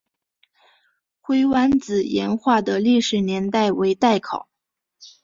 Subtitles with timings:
[1.21, 4.49] 灰湾子岩画的历史年代为待考。